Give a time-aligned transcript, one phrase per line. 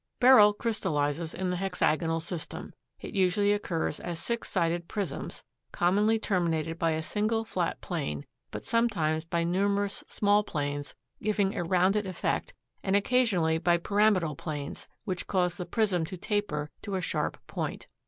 [0.19, 2.73] Beryl crystallizes in the hexagonal system.
[3.01, 8.63] It usually occurs as six sided prisms, commonly terminated by a single flat plane, but
[8.63, 12.51] sometimes by numerous small planes giving a rounded effect
[12.81, 17.85] and occasionally by pyramidal planes which cause the prism to taper to a sharp point.